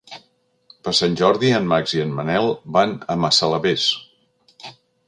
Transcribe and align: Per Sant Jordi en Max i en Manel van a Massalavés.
Per 0.87 0.93
Sant 0.99 1.17
Jordi 1.19 1.51
en 1.57 1.69
Max 1.75 1.95
i 1.99 2.03
en 2.07 2.17
Manel 2.21 2.51
van 2.79 2.97
a 3.17 3.21
Massalavés. 3.27 3.89